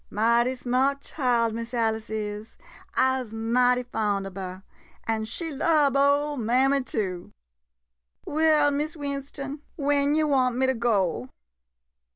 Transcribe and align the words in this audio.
~\ 0.01 0.03
Mighty 0.09 0.55
smart 0.55 0.99
child, 1.01 1.53
Miss 1.53 1.75
Alice 1.75 2.09
is— 2.09 2.57
I 2.95 3.21
'se 3.21 3.33
mighty 3.35 3.83
fond 3.83 4.25
ob 4.25 4.35
her— 4.35 4.63
an' 5.07 5.25
she 5.25 5.51
lub 5.51 5.95
ole 5.95 6.37
mammy 6.37 6.81
too. 6.81 7.33
Well, 8.25 8.71
Miss 8.71 8.95
Winston, 8.97 9.61
when 9.75 10.15
yo' 10.15 10.25
want 10.25 10.55
me 10.55 10.65
to 10.65 10.73
go? 10.73 11.29